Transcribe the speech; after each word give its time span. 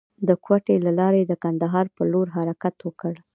د 0.27 0.29
کوټې 0.45 0.75
له 0.85 0.91
لارې 0.99 1.21
د 1.25 1.33
کندهار 1.43 1.85
پر 1.95 2.05
لور 2.11 2.27
حرکت 2.35 2.75
وکړ. 2.81 3.13